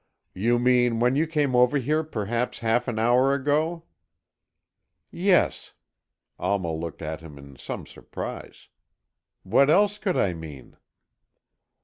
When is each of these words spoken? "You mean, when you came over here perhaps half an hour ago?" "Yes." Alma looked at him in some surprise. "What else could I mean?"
"You 0.33 0.57
mean, 0.57 0.99
when 0.99 1.15
you 1.15 1.27
came 1.27 1.55
over 1.55 1.77
here 1.77 2.03
perhaps 2.03 2.57
half 2.57 2.87
an 2.87 2.97
hour 2.97 3.35
ago?" 3.35 3.83
"Yes." 5.11 5.73
Alma 6.39 6.73
looked 6.73 7.03
at 7.03 7.21
him 7.21 7.37
in 7.37 7.55
some 7.55 7.85
surprise. 7.85 8.67
"What 9.43 9.69
else 9.69 9.99
could 9.99 10.17
I 10.17 10.33
mean?" 10.33 10.75